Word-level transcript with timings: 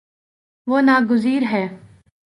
وہ 0.67 0.81
نا 0.81 0.99
گزیر 1.09 1.43
ہے 1.51 1.65